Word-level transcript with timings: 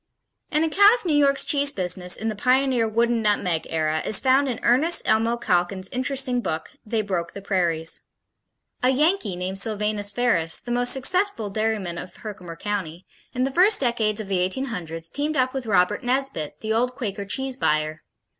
An 0.49 0.63
account 0.63 0.95
of 0.95 1.05
New 1.05 1.15
York's 1.15 1.45
cheese 1.45 1.71
business 1.71 2.17
in 2.17 2.27
the 2.27 2.35
pioneer 2.35 2.87
Wooden 2.87 3.21
Nutmeg 3.21 3.67
Era 3.69 4.01
is 4.03 4.19
found 4.19 4.49
in 4.49 4.59
Ernest 4.63 5.03
Elmo 5.05 5.37
Calkins' 5.37 5.89
interesting 5.89 6.41
book, 6.41 6.71
They 6.83 7.03
Broke 7.03 7.33
the 7.33 7.41
Prairies. 7.43 8.01
A 8.81 8.89
Yankee 8.89 9.35
named 9.35 9.59
Silvanus 9.59 10.11
Ferris, 10.11 10.59
"the 10.59 10.71
most 10.71 10.91
successful 10.91 11.51
dairyman 11.51 11.99
of 11.99 12.15
Herkimer 12.15 12.55
County," 12.55 13.05
in 13.33 13.43
the 13.43 13.51
first 13.51 13.79
decades 13.79 14.19
of 14.19 14.27
the 14.27 14.37
1800's 14.39 15.07
teamed 15.07 15.37
up 15.37 15.53
with 15.53 15.67
Robert 15.67 16.03
Nesbit, 16.03 16.61
"the 16.61 16.73
old 16.73 16.95
Quaker 16.95 17.25
Cheese 17.25 17.55
Buyer." 17.55 18.01